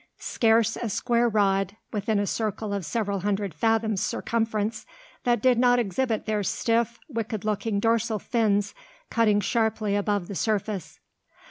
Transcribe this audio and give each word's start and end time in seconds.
Scarce 0.17 0.77
a 0.77 0.89
square 0.89 1.29
rod, 1.29 1.77
within 1.93 2.17
a 2.17 2.25
circle 2.25 2.73
of 2.73 2.83
several 2.83 3.19
hundred 3.19 3.53
fathoms' 3.53 4.01
circumference, 4.01 4.87
that 5.25 5.43
did 5.43 5.59
not 5.59 5.77
exhibit 5.77 6.25
their 6.25 6.41
stiff, 6.41 6.97
wicked 7.07 7.45
looking 7.45 7.79
dorsal 7.79 8.17
fins 8.17 8.73
cutting 9.11 9.39
sharply 9.39 9.95
above 9.95 10.27
the 10.27 10.33
surface. 10.33 10.99